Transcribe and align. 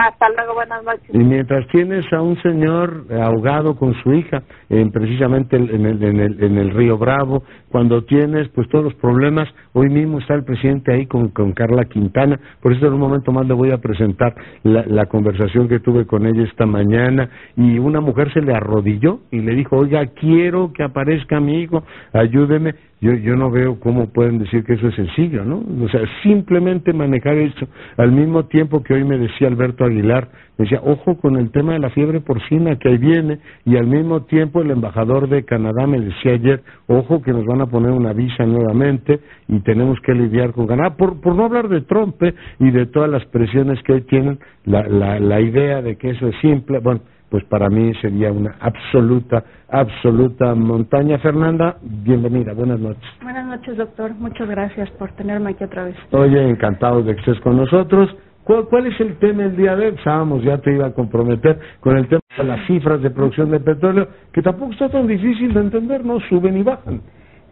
Hasta 0.00 0.30
luego, 0.30 0.54
buenas 0.54 0.82
noches. 0.82 1.10
Y 1.12 1.18
mientras 1.18 1.66
tienes 1.68 2.10
a 2.10 2.22
un 2.22 2.40
señor 2.40 3.04
ahogado 3.20 3.76
con 3.76 3.92
su 4.02 4.14
hija, 4.14 4.42
en, 4.70 4.90
precisamente 4.90 5.56
en 5.56 5.84
el, 5.84 6.02
en, 6.02 6.20
el, 6.20 6.42
en 6.42 6.56
el 6.56 6.70
río 6.70 6.96
Bravo, 6.96 7.42
cuando 7.68 8.02
tienes 8.04 8.48
pues 8.48 8.66
todos 8.70 8.84
los 8.84 8.94
problemas, 8.94 9.46
hoy 9.74 9.90
mismo 9.90 10.18
está 10.18 10.32
el 10.34 10.44
presidente 10.44 10.94
ahí 10.94 11.06
con, 11.06 11.28
Carla 11.52 11.84
Quintana, 11.84 12.40
por 12.62 12.72
eso 12.72 12.86
en 12.86 12.94
un 12.94 13.00
momento 13.00 13.30
más 13.30 13.46
le 13.46 13.52
voy 13.52 13.72
a 13.72 13.78
presentar 13.78 14.34
la 14.62 15.04
conversación 15.04 15.68
que 15.68 15.80
tuve 15.80 16.06
con 16.06 16.26
ella 16.26 16.44
esta 16.44 16.64
mañana, 16.64 17.28
y 17.56 17.78
una 17.78 18.00
mujer 18.00 18.32
se 18.32 18.40
le 18.40 18.54
arrodilló 18.54 19.20
y 19.30 19.40
le 19.40 19.54
dijo, 19.54 19.76
oiga, 19.76 20.06
quiero 20.06 20.72
que 20.72 20.82
aparezca 20.82 21.40
mi 21.40 21.60
hijo, 21.60 21.84
ayúdeme, 22.14 22.74
yo, 23.00 23.14
yo 23.14 23.34
no 23.34 23.50
veo 23.50 23.80
cómo 23.80 24.10
pueden 24.10 24.38
decir 24.38 24.62
que 24.64 24.74
eso 24.74 24.88
es 24.88 24.94
sencillo, 24.94 25.42
¿no? 25.42 25.64
O 25.82 25.88
sea, 25.88 26.02
simplemente 26.22 26.92
manejar 26.92 27.38
eso. 27.38 27.66
Al 27.96 28.12
mismo 28.12 28.44
tiempo 28.44 28.82
que 28.82 28.92
hoy 28.92 29.04
me 29.04 29.16
decía 29.16 29.48
Alberto 29.48 29.84
Aguilar, 29.84 30.28
me 30.58 30.64
decía, 30.66 30.82
ojo 30.84 31.16
con 31.18 31.36
el 31.36 31.50
tema 31.50 31.72
de 31.72 31.78
la 31.78 31.88
fiebre 31.90 32.20
porcina 32.20 32.76
que 32.78 32.90
ahí 32.90 32.98
viene, 32.98 33.38
y 33.64 33.78
al 33.78 33.86
mismo 33.86 34.24
tiempo 34.24 34.60
el 34.60 34.70
embajador 34.70 35.30
de 35.30 35.44
Canadá 35.44 35.86
me 35.86 35.98
decía 35.98 36.32
ayer, 36.32 36.62
ojo 36.88 37.22
que 37.22 37.32
nos 37.32 37.46
van 37.46 37.62
a 37.62 37.66
poner 37.66 37.90
una 37.92 38.12
visa 38.12 38.44
nuevamente 38.44 39.20
y 39.48 39.60
tenemos 39.60 39.98
que 40.00 40.12
lidiar 40.12 40.52
con 40.52 40.66
Canadá, 40.66 40.96
por, 40.96 41.22
por 41.22 41.34
no 41.34 41.46
hablar 41.46 41.70
de 41.70 41.80
Trump 41.80 42.22
¿eh? 42.22 42.34
y 42.58 42.70
de 42.70 42.84
todas 42.84 43.08
las 43.08 43.24
presiones 43.26 43.82
que 43.82 43.94
hoy 43.94 44.02
tienen, 44.02 44.38
la, 44.66 44.82
la, 44.86 45.18
la 45.18 45.40
idea 45.40 45.80
de 45.80 45.96
que 45.96 46.10
eso 46.10 46.28
es 46.28 46.36
simple, 46.42 46.80
bueno, 46.80 47.00
pues 47.30 47.44
para 47.44 47.70
mí 47.70 47.94
sería 48.02 48.32
una 48.32 48.56
absoluta, 48.60 49.44
absoluta 49.68 50.54
montaña. 50.54 51.18
Fernanda, 51.18 51.76
bienvenida, 51.80 52.52
buenas 52.52 52.80
noches. 52.80 53.04
Buenas 53.22 53.46
noches, 53.46 53.76
doctor. 53.76 54.12
Muchas 54.14 54.48
gracias 54.48 54.90
por 54.92 55.12
tenerme 55.12 55.50
aquí 55.50 55.64
otra 55.64 55.84
vez. 55.84 55.96
Oye, 56.10 56.42
encantado 56.50 57.02
de 57.02 57.14
que 57.14 57.20
estés 57.20 57.40
con 57.40 57.56
nosotros. 57.56 58.14
¿Cuál, 58.42 58.64
¿Cuál, 58.64 58.86
es 58.86 59.00
el 59.00 59.16
tema 59.18 59.44
del 59.44 59.56
día 59.56 59.76
de 59.76 59.86
hoy? 59.86 59.96
Sabemos, 60.02 60.42
ya 60.42 60.58
te 60.58 60.72
iba 60.72 60.86
a 60.86 60.92
comprometer 60.92 61.60
con 61.78 61.96
el 61.96 62.08
tema 62.08 62.20
de 62.36 62.44
las 62.44 62.66
cifras 62.66 63.00
de 63.00 63.10
producción 63.10 63.50
de 63.50 63.60
petróleo, 63.60 64.08
que 64.32 64.42
tampoco 64.42 64.72
está 64.72 64.88
tan 64.88 65.06
difícil 65.06 65.54
de 65.54 65.60
entender, 65.60 66.04
¿no? 66.04 66.18
Suben 66.20 66.56
y 66.56 66.62
bajan. 66.64 67.00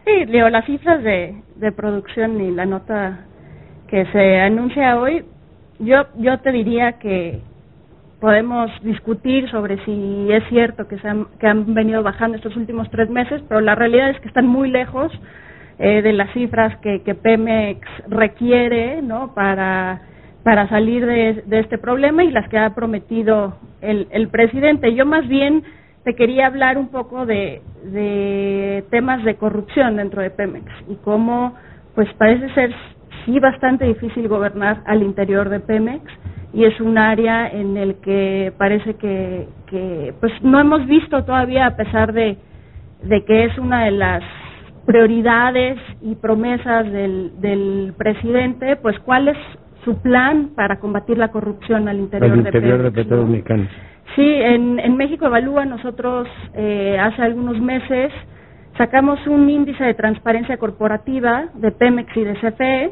Sí, 0.05 0.25
Leo, 0.25 0.49
las 0.49 0.65
cifras 0.65 1.01
de, 1.03 1.41
de 1.55 1.71
producción 1.71 2.41
y 2.41 2.51
la 2.51 2.65
nota 2.65 3.25
que 3.87 4.05
se 4.07 4.39
anuncia 4.41 4.99
hoy, 4.99 5.23
yo, 5.79 6.03
yo 6.17 6.39
te 6.39 6.51
diría 6.51 6.93
que, 6.93 7.41
podemos 8.19 8.69
discutir 8.83 9.49
sobre 9.49 9.83
si 9.85 10.27
es 10.31 10.43
cierto 10.49 10.87
que, 10.87 10.99
se 10.99 11.07
han, 11.07 11.25
que 11.39 11.47
han 11.47 11.73
venido 11.73 12.03
bajando 12.03 12.37
estos 12.37 12.55
últimos 12.55 12.89
tres 12.89 13.09
meses, 13.09 13.41
pero 13.47 13.61
la 13.61 13.75
realidad 13.75 14.09
es 14.09 14.19
que 14.19 14.27
están 14.27 14.47
muy 14.47 14.69
lejos 14.69 15.11
eh, 15.77 16.01
de 16.01 16.13
las 16.13 16.31
cifras 16.33 16.77
que, 16.79 17.01
que 17.03 17.15
Pemex 17.15 17.79
requiere 18.09 19.01
¿no? 19.01 19.33
para, 19.33 20.01
para 20.43 20.67
salir 20.67 21.05
de, 21.05 21.43
de, 21.45 21.59
este 21.59 21.77
problema 21.77 22.23
y 22.23 22.31
las 22.31 22.49
que 22.49 22.57
ha 22.57 22.75
prometido 22.75 23.55
el, 23.81 24.07
el 24.11 24.27
presidente. 24.27 24.93
Yo 24.93 25.05
más 25.05 25.27
bien 25.29 25.63
te 26.03 26.15
quería 26.15 26.47
hablar 26.47 26.77
un 26.77 26.89
poco 26.89 27.25
de, 27.25 27.61
de 27.85 28.83
temas 28.89 29.23
de 29.23 29.35
corrupción 29.35 29.95
dentro 29.95 30.21
de 30.21 30.31
Pemex 30.31 30.65
y 30.89 30.95
cómo 30.97 31.55
pues 31.95 32.09
parece 32.17 32.53
ser 32.53 32.73
sí 33.25 33.39
bastante 33.39 33.85
difícil 33.85 34.27
gobernar 34.27 34.81
al 34.85 35.03
interior 35.03 35.47
de 35.49 35.61
Pemex 35.61 36.03
y 36.53 36.65
es 36.65 36.79
un 36.81 36.97
área 36.97 37.47
en 37.47 37.77
el 37.77 37.95
que 37.95 38.51
parece 38.57 38.95
que, 38.95 39.47
que 39.67 40.13
pues 40.19 40.31
no 40.41 40.59
hemos 40.59 40.85
visto 40.87 41.23
todavía 41.23 41.67
a 41.67 41.75
pesar 41.75 42.13
de, 42.13 42.37
de 43.03 43.25
que 43.25 43.45
es 43.45 43.57
una 43.57 43.85
de 43.85 43.91
las 43.91 44.23
prioridades 44.85 45.77
y 46.01 46.15
promesas 46.15 46.91
del, 46.91 47.39
del 47.39 47.93
presidente, 47.97 48.75
pues 48.77 48.97
cuál 48.99 49.27
es 49.27 49.37
su 49.83 50.01
plan 50.01 50.49
para 50.55 50.79
combatir 50.79 51.17
la 51.17 51.29
corrupción 51.29 51.87
al 51.87 51.99
interior, 51.99 52.31
al 52.31 52.39
interior 52.39 52.91
de, 52.91 53.15
Mexicanos. 53.25 53.69
Sí, 54.15 54.25
en, 54.25 54.79
en 54.79 54.97
México 54.97 55.27
Evalúa 55.27 55.65
nosotros 55.65 56.27
eh, 56.55 56.97
hace 56.99 57.21
algunos 57.21 57.59
meses 57.61 58.11
sacamos 58.77 59.25
un 59.27 59.49
índice 59.49 59.83
de 59.83 59.93
transparencia 59.93 60.57
corporativa 60.57 61.49
de 61.53 61.71
Pemex 61.71 62.15
y 62.17 62.23
de 62.23 62.33
CFE, 62.33 62.91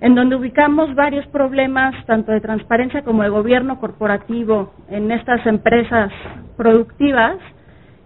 en 0.00 0.14
donde 0.14 0.36
ubicamos 0.36 0.94
varios 0.94 1.26
problemas, 1.28 1.94
tanto 2.06 2.32
de 2.32 2.40
transparencia 2.40 3.02
como 3.02 3.22
de 3.22 3.28
gobierno 3.30 3.80
corporativo 3.80 4.72
en 4.90 5.10
estas 5.10 5.44
empresas 5.46 6.12
productivas, 6.56 7.36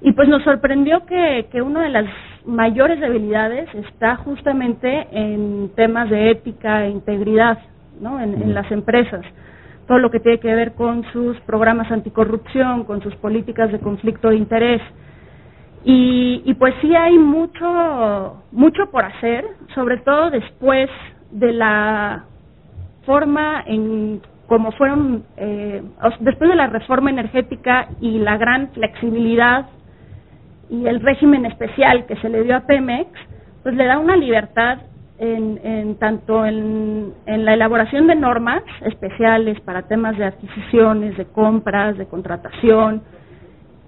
y 0.00 0.12
pues 0.12 0.28
nos 0.28 0.42
sorprendió 0.42 1.04
que, 1.06 1.46
que 1.52 1.62
una 1.62 1.82
de 1.82 1.90
las 1.90 2.06
mayores 2.44 2.98
debilidades 3.00 3.72
está 3.74 4.16
justamente 4.16 5.06
en 5.12 5.70
temas 5.76 6.10
de 6.10 6.30
ética 6.30 6.84
e 6.84 6.90
integridad 6.90 7.58
¿no? 8.00 8.20
en, 8.20 8.34
en 8.42 8.54
las 8.54 8.70
empresas. 8.72 9.24
Todo 9.86 9.98
lo 9.98 10.10
que 10.10 10.18
tiene 10.18 10.40
que 10.40 10.54
ver 10.54 10.72
con 10.74 11.04
sus 11.12 11.38
programas 11.40 11.90
anticorrupción, 11.92 12.84
con 12.84 13.02
sus 13.02 13.14
políticas 13.16 13.70
de 13.70 13.78
conflicto 13.78 14.30
de 14.30 14.36
interés. 14.36 14.82
Y, 15.84 16.42
y 16.44 16.54
pues 16.54 16.74
sí 16.80 16.94
hay 16.96 17.18
mucho, 17.18 18.42
mucho 18.50 18.90
por 18.90 19.04
hacer, 19.04 19.44
sobre 19.74 19.98
todo 19.98 20.30
después 20.30 20.88
de 21.32 21.52
la 21.52 22.24
forma 23.04 23.62
en 23.66 24.20
como 24.46 24.70
fueron 24.72 25.24
eh, 25.38 25.82
después 26.20 26.50
de 26.50 26.56
la 26.56 26.66
reforma 26.66 27.08
energética 27.08 27.88
y 28.00 28.18
la 28.18 28.36
gran 28.36 28.68
flexibilidad 28.72 29.66
y 30.68 30.86
el 30.86 31.00
régimen 31.00 31.46
especial 31.46 32.04
que 32.04 32.16
se 32.16 32.28
le 32.28 32.42
dio 32.44 32.56
a 32.56 32.60
Pemex, 32.60 33.08
pues 33.62 33.74
le 33.74 33.86
da 33.86 33.98
una 33.98 34.16
libertad 34.16 34.78
en, 35.18 35.58
en 35.62 35.94
tanto 35.96 36.44
en, 36.44 37.14
en 37.26 37.44
la 37.44 37.54
elaboración 37.54 38.06
de 38.08 38.14
normas 38.14 38.62
especiales 38.82 39.58
para 39.60 39.82
temas 39.82 40.18
de 40.18 40.26
adquisiciones, 40.26 41.16
de 41.16 41.24
compras, 41.26 41.96
de 41.96 42.06
contratación 42.06 43.02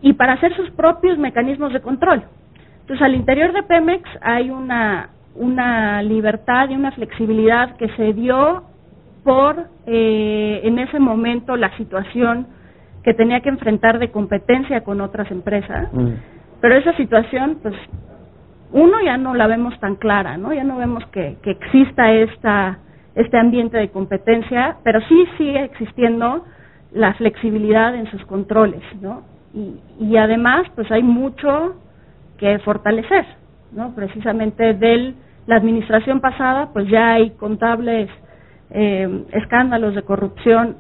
y 0.01 0.13
para 0.15 0.35
hacer 0.35 0.55
sus 0.57 0.71
propios 0.71 1.19
mecanismos 1.19 1.73
de 1.73 1.81
control. 1.81 2.23
Entonces, 2.83 3.03
al 3.03 3.15
interior 3.15 3.53
de 3.53 3.63
Pemex 3.65 4.09
hay 4.21 4.51
una 4.51 5.11
una 5.35 6.03
libertad 6.03 6.69
y 6.71 6.75
una 6.75 6.93
flexibilidad 6.93 7.77
que 7.77 7.89
se 7.97 8.13
dio 8.13 8.65
por 9.25 9.69
eh, 9.87 10.61
en 10.63 10.79
ese 10.79 11.01
momento 11.01 11.57
la 11.57 11.77
situación 11.77 12.47
que 13.03 13.15
tenía 13.15 13.41
que 13.41 13.49
enfrentar 13.49 13.99
de 13.99 14.11
competencia 14.11 14.83
con 14.83 15.01
otras 15.01 15.31
empresas. 15.31 15.93
Mm. 15.93 16.13
pero 16.61 16.77
esa 16.77 16.97
situación 16.97 17.59
pues 17.63 17.75
uno 18.73 19.01
ya 19.05 19.17
no 19.17 19.35
la 19.35 19.47
vemos 19.47 19.79
tan 19.81 19.97
clara 19.97 20.37
no 20.37 20.53
ya 20.53 20.65
no 20.65 20.77
vemos 20.77 21.05
que, 21.09 21.37
que 21.43 21.53
exista 21.53 22.13
esta 22.13 22.79
este 23.15 23.39
ambiente 23.39 23.77
de 23.79 23.89
competencia 23.91 24.77
pero 24.85 25.01
sí 25.09 25.27
sigue 25.39 25.65
existiendo 25.65 26.45
la 26.93 27.15
flexibilidad 27.15 27.95
en 27.95 28.07
sus 28.11 28.25
controles 28.27 28.83
no 29.01 29.23
y, 29.53 29.81
y 30.01 30.17
además 30.17 30.67
pues 30.75 30.91
hay 30.91 31.03
mucho 31.03 31.77
que 32.39 32.59
fortalecer 32.61 33.25
no 33.75 33.95
precisamente 33.95 34.75
del 34.75 35.15
la 35.47 35.57
administración 35.57 36.21
pasada, 36.21 36.71
pues 36.73 36.89
ya 36.89 37.13
hay 37.15 37.31
contables 37.33 38.09
eh, 38.71 39.25
escándalos 39.33 39.95
de 39.95 40.03
corrupción. 40.03 40.77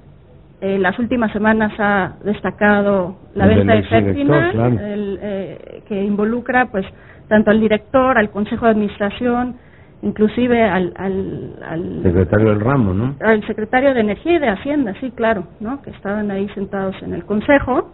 Eh, 0.60 0.78
las 0.78 0.98
últimas 0.98 1.30
semanas 1.32 1.72
ha 1.78 2.14
destacado 2.24 3.16
la 3.34 3.44
El 3.44 3.56
venta 3.58 3.74
de 3.74 3.82
del 3.82 3.84
exdirector, 3.84 4.42
Fertina, 4.42 4.50
claro. 4.52 4.76
eh, 4.80 5.82
que 5.86 6.02
involucra 6.02 6.66
pues 6.70 6.86
tanto 7.28 7.50
al 7.50 7.60
director, 7.60 8.16
al 8.16 8.30
consejo 8.30 8.64
de 8.64 8.72
administración, 8.72 9.56
inclusive 10.02 10.62
al, 10.62 10.92
al, 10.96 11.52
al 11.68 12.02
Secretario 12.02 12.48
del 12.50 12.60
ramo, 12.60 12.94
¿no? 12.94 13.16
al 13.20 13.46
secretario 13.46 13.92
de 13.94 14.00
Energía 14.00 14.34
y 14.34 14.38
de 14.38 14.48
Hacienda, 14.48 14.94
sí, 15.00 15.10
claro, 15.10 15.44
¿no? 15.60 15.82
Que 15.82 15.90
estaban 15.90 16.30
ahí 16.30 16.48
sentados 16.50 16.94
en 17.02 17.14
el 17.14 17.24
consejo. 17.24 17.90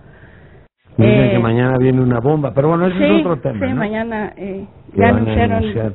Dicen 0.97 1.15
Eh, 1.15 1.31
que 1.33 1.39
mañana 1.39 1.77
viene 1.79 2.01
una 2.01 2.19
bomba, 2.21 2.53
pero 2.55 2.69
bueno, 2.69 2.87
ese 2.87 2.99
sí, 2.99 3.05
es 3.05 3.21
otro 3.27 3.37
tema, 3.41 3.67
sí, 3.67 3.73
¿no? 3.73 3.77
mañana 3.79 4.33
eh, 4.37 4.67
ya 4.95 5.09
anunciaron 5.09 5.59
anunciar. 5.59 5.93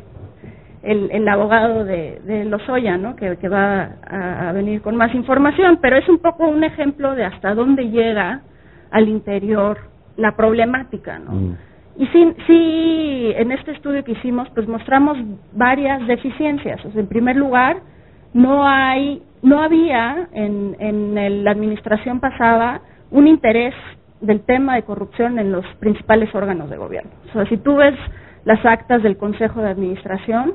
el, 0.83 1.09
el 1.11 1.27
abogado 1.27 1.83
de, 1.85 2.19
de 2.25 2.45
Lozoya, 2.45 2.97
¿no? 2.97 3.15
Que, 3.15 3.37
que 3.37 3.49
va 3.49 3.89
a, 4.07 4.49
a 4.49 4.51
venir 4.53 4.81
con 4.81 4.95
más 4.95 5.13
información, 5.15 5.79
pero 5.81 5.97
es 5.97 6.07
un 6.09 6.19
poco 6.19 6.47
un 6.47 6.63
ejemplo 6.63 7.15
de 7.15 7.25
hasta 7.25 7.53
dónde 7.55 7.89
llega 7.89 8.41
al 8.91 9.07
interior 9.09 9.77
la 10.17 10.35
problemática, 10.35 11.19
¿no? 11.19 11.31
Mm. 11.33 11.57
Y 11.97 12.07
sí, 12.07 12.33
sí, 12.45 13.33
en 13.37 13.51
este 13.53 13.71
estudio 13.71 14.03
que 14.03 14.11
hicimos, 14.11 14.49
pues 14.53 14.67
mostramos 14.67 15.17
varias 15.53 16.05
deficiencias. 16.07 16.83
O 16.85 16.91
sea, 16.91 16.99
en 17.01 17.07
primer 17.07 17.37
lugar, 17.37 17.77
no 18.33 18.67
hay, 18.67 19.23
no 19.41 19.61
había 19.61 20.27
en, 20.33 20.75
en 20.79 21.17
el- 21.17 21.43
la 21.45 21.51
administración 21.51 22.19
pasada 22.19 22.81
un 23.11 23.27
interés 23.27 23.73
del 24.19 24.41
tema 24.41 24.75
de 24.75 24.83
corrupción 24.83 25.39
en 25.39 25.53
los 25.53 25.65
principales 25.79 26.33
órganos 26.35 26.69
de 26.69 26.75
gobierno. 26.77 27.11
O 27.29 27.31
sea, 27.33 27.45
si 27.45 27.55
tú 27.57 27.75
ves 27.77 27.95
las 28.45 28.65
actas 28.65 29.03
del 29.03 29.17
Consejo 29.17 29.61
de 29.61 29.69
Administración, 29.69 30.53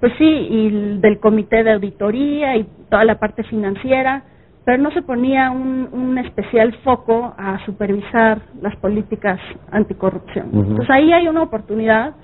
pues 0.00 0.12
sí, 0.18 0.24
y 0.24 0.66
el 0.66 1.00
del 1.00 1.20
Comité 1.20 1.62
de 1.62 1.72
Auditoría 1.72 2.56
y 2.56 2.66
toda 2.90 3.04
la 3.04 3.18
parte 3.18 3.44
financiera, 3.44 4.24
pero 4.64 4.82
no 4.82 4.90
se 4.90 5.02
ponía 5.02 5.50
un, 5.50 5.88
un 5.92 6.18
especial 6.18 6.74
foco 6.82 7.34
a 7.38 7.64
supervisar 7.64 8.40
las 8.60 8.74
políticas 8.76 9.38
anticorrupción. 9.70 10.50
Entonces 10.52 10.90
ahí 10.90 11.12
hay 11.12 11.28
una 11.28 11.42
oportunidad 11.42 12.14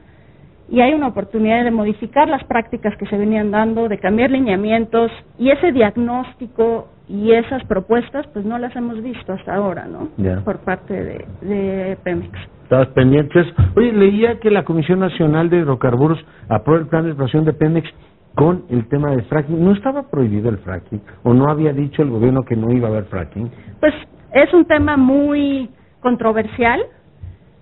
y 0.69 0.81
hay 0.81 0.95
una 0.95 1.09
oportunidad 1.09 1.65
de 1.65 1.71
modificar 1.71 2.29
las 2.29 2.43
prácticas 2.45 2.97
que 2.97 3.07
se 3.07 3.17
venían 3.17 3.51
dando, 3.51 3.89
de 3.89 3.99
cambiar 3.99 4.31
lineamientos 4.31 5.13
y 5.39 5.51
ese 5.51 5.71
diagnóstico 5.71 6.89
y 7.09 7.33
esas 7.33 7.63
propuestas 7.65 8.27
pues 8.33 8.45
no 8.45 8.59
las 8.59 8.75
hemos 8.75 9.03
visto 9.03 9.35
hasta 9.35 9.55
ahora, 9.55 9.87
¿no? 9.87 10.09
Por 10.45 10.61
parte 10.61 10.95
de, 10.95 11.27
de 11.43 11.99
Pemex. 12.03 12.33
Estabas 12.73 12.95
pendientes. 12.95 13.47
Oye, 13.77 13.93
leía 13.93 14.41
que 14.41 14.51
la 14.51 14.65
Comisión 14.65 15.01
Nacional 15.01 15.51
de 15.51 15.59
Hidrocarburos 15.59 16.19
aprueba 16.49 16.81
el 16.81 16.89
plan 16.89 17.03
de 17.03 17.11
exploración 17.11 17.45
de 17.45 17.53
Pemex 17.53 17.87
con 18.35 18.65
el 18.71 18.89
tema 18.89 19.11
del 19.11 19.25
fracking. 19.25 19.63
¿No 19.63 19.73
estaba 19.73 20.09
prohibido 20.11 20.49
el 20.49 20.57
fracking? 20.57 21.03
¿O 21.23 21.35
no 21.35 21.51
había 21.51 21.75
dicho 21.75 22.01
el 22.01 22.09
gobierno 22.09 22.45
que 22.45 22.57
no 22.57 22.73
iba 22.73 22.89
a 22.89 22.93
haber 22.93 23.05
fracking? 23.05 23.51
Pues 23.79 23.93
es 24.33 24.55
un 24.55 24.65
tema 24.65 24.97
muy 24.97 25.69
controversial. 26.01 26.81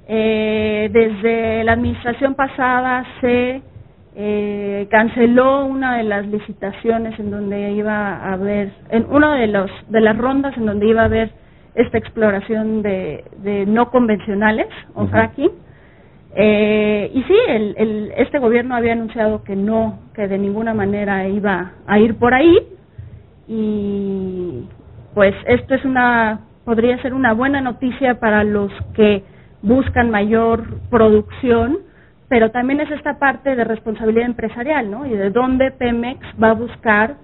Eh, 0.07 0.89
desde 0.93 1.65
la 1.65 1.73
administración 1.73 2.37
pasada 2.37 3.05
se 3.21 3.63
eh, 4.15 4.87
canceló 4.93 5.65
una 5.65 5.97
de 5.97 6.05
las 6.05 6.25
licitaciones 6.29 7.19
en 7.19 7.33
donde 7.33 7.73
iba 7.73 8.15
a 8.15 8.35
haber, 8.35 8.71
en 8.91 9.07
una 9.11 9.35
de 9.35 9.49
los 9.49 9.73
de 9.89 10.03
las 10.03 10.17
rondas 10.17 10.57
en 10.57 10.67
donde 10.67 10.87
iba 10.87 11.03
a 11.03 11.07
haber 11.07 11.33
esta 11.75 11.99
exploración 11.99 12.83
de, 12.83 13.25
de 13.39 13.67
no 13.67 13.91
convencionales 13.91 14.69
o 14.95 15.07
fracking. 15.07 15.51
Eh, 16.35 17.11
y 17.13 17.23
sí, 17.25 17.35
el, 17.49 17.75
el, 17.77 18.13
este 18.17 18.39
gobierno 18.39 18.77
había 18.77 18.93
anunciado 18.93 19.43
que 19.43 19.57
no, 19.57 19.99
que 20.15 20.29
de 20.29 20.39
ninguna 20.39 20.75
manera 20.75 21.27
iba 21.29 21.73
a 21.87 21.99
ir 21.99 22.17
por 22.17 22.35
ahí 22.35 22.57
y 23.49 24.69
pues 25.13 25.35
esto 25.47 25.75
es 25.75 25.85
una, 25.85 26.41
podría 26.65 27.01
ser 27.03 27.15
una 27.15 27.33
buena 27.33 27.61
noticia 27.61 28.21
para 28.21 28.45
los 28.45 28.71
que 28.95 29.25
buscan 29.63 30.11
mayor 30.11 30.79
producción, 30.89 31.79
pero 32.29 32.53
también 32.53 32.81
es 32.81 32.91
esta 32.93 33.19
parte 33.19 33.57
de 33.57 33.65
responsabilidad 33.65 34.27
empresarial, 34.27 34.89
¿no? 34.89 35.05
Y 35.05 35.11
de 35.11 35.31
dónde 35.31 35.73
Pemex 35.73 36.21
va 36.41 36.51
a 36.51 36.55
buscar 36.55 37.17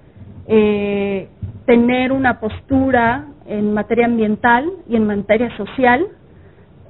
eh, 0.49 1.28
tener 1.64 2.10
una 2.10 2.40
postura 2.40 3.26
en 3.48 3.75
materia 3.75 4.06
ambiental 4.06 4.70
y 4.88 4.96
en 4.96 5.06
materia 5.06 5.54
social 5.56 6.06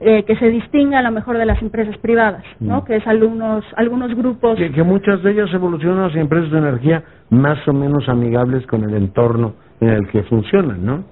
eh, 0.01 0.25
que 0.25 0.37
se 0.37 0.51
distinga 0.51 0.99
a 0.99 1.03
lo 1.03 1.11
mejor 1.11 1.39
de 1.39 1.47
las 1.47 1.61
empresas 1.63 1.97
privadas, 1.99 2.45
¿no? 2.61 2.81
Mm. 2.81 2.85
Que 2.85 2.97
es 2.97 3.07
algunos 3.07 3.65
algunos 3.77 4.15
grupos 4.15 4.59
que, 4.59 4.83
muchas 4.83 5.23
de 5.23 5.31
ellas 5.33 5.49
evolucionan 5.55 6.11
hacia 6.11 6.21
empresas 6.21 6.51
de 6.51 6.59
energía 6.59 7.03
más 7.31 7.67
o 7.67 7.73
menos 7.73 8.07
amigables 8.09 8.67
con 8.67 8.85
el 8.85 8.95
entorno 8.95 9.55
en 9.81 9.89
el 9.89 10.07
que 10.09 10.23
funcionan, 10.25 10.85
¿no? 10.85 11.05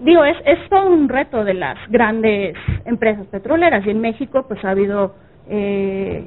Digo, 0.00 0.24
es, 0.24 0.36
es 0.44 0.58
todo 0.68 0.90
un 0.90 1.08
reto 1.08 1.44
de 1.44 1.54
las 1.54 1.78
grandes 1.88 2.56
empresas 2.84 3.26
petroleras 3.28 3.86
y 3.86 3.90
en 3.90 4.00
México 4.00 4.44
pues 4.48 4.62
ha 4.64 4.70
habido 4.70 5.14
eh, 5.48 6.26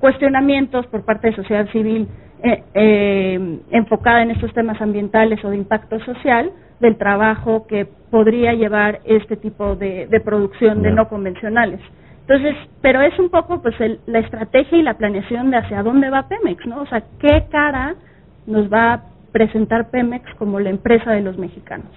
cuestionamientos 0.00 0.86
por 0.86 1.04
parte 1.04 1.30
de 1.30 1.36
sociedad 1.36 1.66
civil 1.72 2.08
eh, 2.42 2.64
eh, 2.74 3.60
enfocada 3.70 4.22
en 4.22 4.32
estos 4.32 4.52
temas 4.52 4.80
ambientales 4.80 5.44
o 5.44 5.50
de 5.50 5.56
impacto 5.56 6.00
social 6.00 6.50
del 6.80 6.96
trabajo 6.96 7.66
que 7.68 7.86
podría 8.10 8.52
llevar 8.52 9.00
este 9.04 9.36
tipo 9.36 9.76
de, 9.76 10.08
producción 10.24 10.82
de 10.82 10.90
no 10.90 11.08
convencionales. 11.08 11.80
Entonces, 12.22 12.54
pero 12.80 13.00
es 13.00 13.16
un 13.18 13.30
poco 13.30 13.62
pues 13.62 13.74
la 14.06 14.18
estrategia 14.18 14.78
y 14.78 14.82
la 14.82 14.94
planeación 14.94 15.50
de 15.50 15.58
hacia 15.58 15.82
dónde 15.82 16.10
va 16.10 16.28
Pemex, 16.28 16.66
¿no? 16.66 16.82
O 16.82 16.86
sea, 16.86 17.02
qué 17.20 17.46
cara 17.50 17.94
nos 18.46 18.72
va 18.72 18.92
a 18.94 19.02
presentar 19.32 19.90
Pemex 19.90 20.24
como 20.34 20.58
la 20.58 20.70
empresa 20.70 21.12
de 21.12 21.20
los 21.20 21.38
mexicanos. 21.38 21.90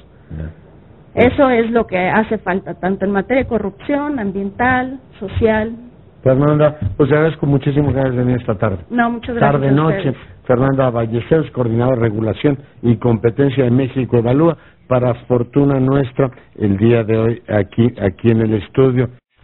Eso 1.15 1.49
es 1.49 1.71
lo 1.71 1.87
que 1.87 1.97
hace 1.97 2.37
falta, 2.37 2.75
tanto 2.75 3.05
en 3.05 3.11
materia 3.11 3.43
de 3.43 3.49
corrupción, 3.49 4.19
ambiental, 4.19 4.99
social. 5.19 5.71
Fernanda, 6.23 6.77
pues 6.97 7.11
agradezco 7.11 7.45
muchísimo 7.45 7.93
que 7.93 7.99
hayas 7.99 8.15
venido 8.15 8.37
esta 8.37 8.55
tarde. 8.55 8.79
No, 8.89 9.09
muchas 9.09 9.35
gracias. 9.35 9.51
Tarde, 9.51 9.71
noche. 9.71 10.13
Fernanda 10.45 10.89
Ballesteros, 10.89 11.49
coordinadora 11.51 11.97
de 11.97 12.01
regulación 12.01 12.57
y 12.81 12.97
competencia 12.97 13.63
de 13.63 13.71
México 13.71 14.17
Evalúa 14.17 14.57
para 14.87 15.13
fortuna 15.25 15.79
nuestra 15.79 16.31
el 16.55 16.77
día 16.77 17.03
de 17.03 17.17
hoy 17.17 17.43
aquí 17.47 17.93
aquí 17.99 18.29
en 18.29 18.41
el 18.41 18.53
estudio. 18.55 19.09